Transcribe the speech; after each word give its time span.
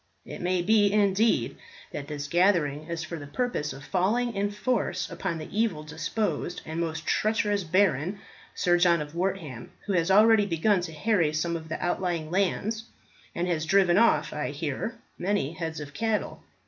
It 0.25 0.41
may 0.41 0.63
be, 0.63 0.91
indeed, 0.91 1.57
that 1.91 2.07
this 2.07 2.27
gathering 2.27 2.85
is 2.87 3.03
for 3.03 3.17
the 3.19 3.27
purpose 3.27 3.71
of 3.71 3.83
falling 3.85 4.33
in 4.33 4.49
force 4.49 5.07
upon 5.11 5.37
that 5.37 5.51
evil 5.51 5.83
disposed 5.83 6.63
and 6.65 6.79
most 6.79 7.05
treacherous 7.05 7.63
baron, 7.63 8.17
Sir 8.55 8.79
John 8.79 8.99
of 8.99 9.13
Wortham, 9.13 9.69
who 9.85 9.93
has 9.93 10.09
already 10.09 10.47
begun 10.47 10.81
to 10.81 10.91
harry 10.91 11.31
some 11.33 11.55
of 11.55 11.69
the 11.69 11.79
outlying 11.85 12.31
lands, 12.31 12.85
and 13.35 13.47
has 13.47 13.63
driven 13.67 13.99
off, 13.99 14.33
I 14.33 14.49
hear, 14.49 14.95
many 15.19 15.51
heads 15.53 15.79
of 15.79 15.93
cattle. 15.93 16.41